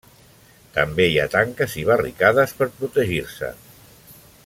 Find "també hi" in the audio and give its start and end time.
0.77-1.19